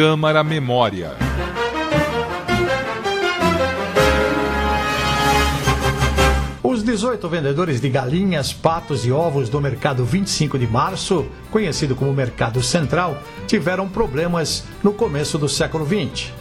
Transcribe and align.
Câmara 0.00 0.42
Memória. 0.42 1.14
Os 6.62 6.82
18 6.82 7.28
vendedores 7.28 7.82
de 7.82 7.90
galinhas, 7.90 8.50
patos 8.50 9.04
e 9.04 9.12
ovos 9.12 9.50
do 9.50 9.60
mercado 9.60 10.02
25 10.02 10.58
de 10.58 10.66
março, 10.66 11.26
conhecido 11.50 11.94
como 11.94 12.14
Mercado 12.14 12.62
Central, 12.62 13.22
tiveram 13.46 13.90
problemas 13.90 14.64
no 14.82 14.94
começo 14.94 15.36
do 15.36 15.50
século 15.50 15.84
20. 15.84 16.32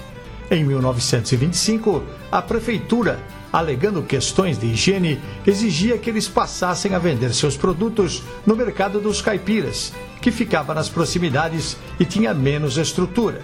Em 0.50 0.64
1925, 0.64 2.02
a 2.32 2.42
prefeitura, 2.42 3.20
alegando 3.52 4.04
questões 4.04 4.58
de 4.58 4.68
higiene, 4.68 5.20
exigia 5.46 5.98
que 5.98 6.10
eles 6.10 6.28
passassem 6.28 6.94
a 6.94 7.00
vender 7.00 7.34
seus 7.34 7.58
produtos 7.58 8.24
no 8.46 8.56
mercado 8.56 9.00
dos 9.00 9.22
caipiras, 9.22 9.94
que 10.22 10.32
ficava 10.32 10.74
nas 10.74 10.90
proximidades 10.90 11.78
e 12.00 12.06
tinha 12.06 12.34
menos 12.34 12.78
estrutura. 12.78 13.42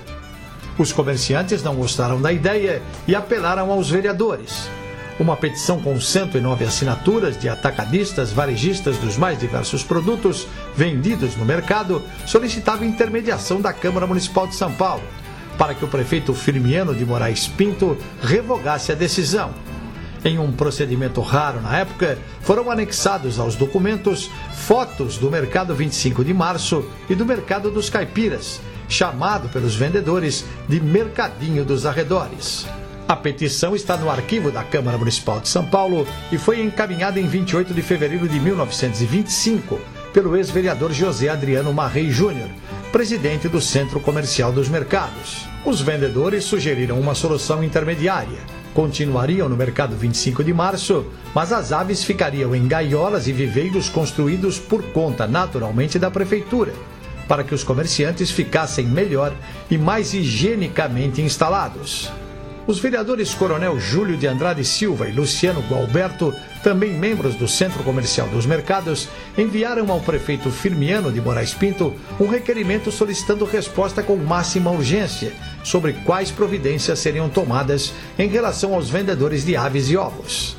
Os 0.77 0.91
comerciantes 0.91 1.63
não 1.63 1.75
gostaram 1.75 2.21
da 2.21 2.31
ideia 2.31 2.81
e 3.07 3.15
apelaram 3.15 3.71
aos 3.71 3.89
vereadores. 3.89 4.69
Uma 5.17 5.37
petição 5.37 5.79
com 5.79 5.99
109 5.99 6.65
assinaturas 6.65 7.39
de 7.39 7.47
atacadistas, 7.47 8.33
varejistas 8.33 8.97
dos 8.97 9.15
mais 9.15 9.39
diversos 9.39 9.81
produtos 9.81 10.45
vendidos 10.75 11.37
no 11.37 11.45
mercado 11.45 12.01
solicitava 12.25 12.85
intermediação 12.85 13.61
da 13.61 13.71
Câmara 13.71 14.05
Municipal 14.05 14.45
de 14.45 14.55
São 14.55 14.73
Paulo 14.73 15.03
para 15.57 15.73
que 15.73 15.85
o 15.85 15.87
prefeito 15.87 16.33
Firmiano 16.33 16.93
de 16.93 17.05
Moraes 17.05 17.47
Pinto 17.47 17.97
revogasse 18.21 18.91
a 18.91 18.95
decisão. 18.95 19.53
Em 20.25 20.39
um 20.39 20.51
procedimento 20.51 21.21
raro 21.21 21.61
na 21.61 21.77
época, 21.77 22.17
foram 22.41 22.71
anexados 22.71 23.37
aos 23.39 23.55
documentos 23.55 24.31
fotos 24.55 25.19
do 25.19 25.29
Mercado 25.29 25.75
25 25.75 26.25
de 26.25 26.33
Março 26.33 26.83
e 27.07 27.13
do 27.13 27.23
Mercado 27.23 27.69
dos 27.69 27.91
Caipiras, 27.91 28.59
chamado 28.89 29.49
pelos 29.49 29.75
vendedores 29.75 30.43
de 30.67 30.81
Mercadinho 30.81 31.63
dos 31.63 31.85
Arredores. 31.85 32.65
A 33.07 33.15
petição 33.15 33.75
está 33.75 33.95
no 33.97 34.09
arquivo 34.09 34.49
da 34.49 34.63
Câmara 34.63 34.97
Municipal 34.97 35.39
de 35.39 35.47
São 35.47 35.63
Paulo 35.63 36.07
e 36.31 36.39
foi 36.39 36.59
encaminhada 36.59 37.19
em 37.19 37.27
28 37.27 37.71
de 37.71 37.83
fevereiro 37.83 38.27
de 38.27 38.39
1925 38.39 39.79
pelo 40.11 40.35
ex-vereador 40.35 40.91
José 40.91 41.29
Adriano 41.29 41.71
Marrei 41.71 42.09
Júnior, 42.09 42.49
presidente 42.91 43.47
do 43.47 43.61
Centro 43.61 43.99
Comercial 43.99 44.51
dos 44.51 44.69
Mercados. 44.69 45.45
Os 45.63 45.81
vendedores 45.81 46.45
sugeriram 46.45 46.99
uma 46.99 47.13
solução 47.13 47.63
intermediária. 47.63 48.54
Continuariam 48.75 49.47
no 49.47 49.55
mercado 49.55 49.95
25 49.95 50.43
de 50.43 50.53
março, 50.53 51.05
mas 51.33 51.53
as 51.53 51.71
aves 51.71 52.03
ficariam 52.03 52.53
em 52.53 52.67
gaiolas 52.67 53.25
e 53.25 53.31
viveiros 53.31 53.87
construídos 53.87 54.59
por 54.59 54.83
conta, 54.91 55.25
naturalmente, 55.25 55.97
da 55.97 56.11
prefeitura, 56.11 56.73
para 57.25 57.45
que 57.45 57.55
os 57.55 57.63
comerciantes 57.63 58.29
ficassem 58.31 58.85
melhor 58.85 59.33
e 59.71 59.77
mais 59.77 60.13
higienicamente 60.13 61.21
instalados. 61.21 62.11
Os 62.67 62.79
vereadores 62.79 63.35
Coronel 63.35 63.79
Júlio 63.79 64.17
de 64.17 64.25
Andrade 64.25 64.65
Silva 64.65 65.07
e 65.07 65.11
Luciano 65.11 65.61
Gualberto, 65.69 66.33
também 66.63 66.97
membros 66.97 67.35
do 67.35 67.47
Centro 67.47 67.83
Comercial 67.83 68.27
dos 68.29 68.47
Mercados, 68.47 69.07
enviaram 69.37 69.91
ao 69.91 69.99
prefeito 69.99 70.49
Firmiano 70.49 71.11
de 71.11 71.21
Moraes 71.21 71.53
Pinto 71.53 71.93
um 72.19 72.25
requerimento 72.25 72.91
solicitando 72.91 73.45
resposta 73.45 74.01
com 74.01 74.15
máxima 74.15 74.71
urgência 74.71 75.31
sobre 75.63 75.93
quais 75.93 76.31
providências 76.31 76.97
seriam 76.97 77.29
tomadas 77.29 77.93
em 78.17 78.27
relação 78.27 78.73
aos 78.73 78.89
vendedores 78.89 79.45
de 79.45 79.55
aves 79.55 79.87
e 79.91 79.95
ovos. 79.95 80.57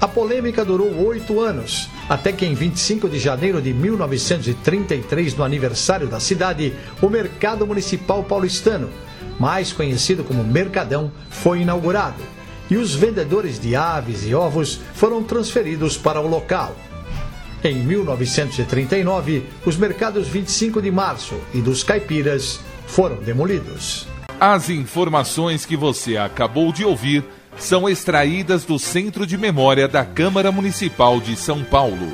A 0.00 0.08
polêmica 0.08 0.64
durou 0.64 1.06
oito 1.06 1.40
anos, 1.40 1.88
até 2.08 2.32
que 2.32 2.44
em 2.44 2.52
25 2.52 3.08
de 3.08 3.20
janeiro 3.20 3.62
de 3.62 3.72
1933, 3.72 5.36
no 5.36 5.44
aniversário 5.44 6.08
da 6.08 6.18
cidade, 6.18 6.74
o 7.00 7.08
Mercado 7.08 7.64
Municipal 7.64 8.24
Paulistano 8.24 8.90
mais 9.38 9.72
conhecido 9.72 10.24
como 10.24 10.44
Mercadão, 10.44 11.10
foi 11.28 11.60
inaugurado 11.60 12.22
e 12.70 12.76
os 12.76 12.94
vendedores 12.94 13.60
de 13.60 13.76
aves 13.76 14.24
e 14.26 14.34
ovos 14.34 14.80
foram 14.94 15.22
transferidos 15.22 15.96
para 15.96 16.20
o 16.20 16.26
local. 16.26 16.74
Em 17.62 17.76
1939, 17.76 19.46
os 19.64 19.76
mercados 19.76 20.28
25 20.28 20.82
de 20.82 20.90
março 20.90 21.34
e 21.52 21.60
dos 21.60 21.82
caipiras 21.82 22.60
foram 22.86 23.16
demolidos. 23.16 24.06
As 24.38 24.68
informações 24.68 25.64
que 25.64 25.76
você 25.76 26.16
acabou 26.16 26.72
de 26.72 26.84
ouvir 26.84 27.24
são 27.56 27.88
extraídas 27.88 28.64
do 28.64 28.78
Centro 28.78 29.26
de 29.26 29.38
Memória 29.38 29.88
da 29.88 30.04
Câmara 30.04 30.50
Municipal 30.50 31.20
de 31.20 31.36
São 31.36 31.62
Paulo. 31.62 32.12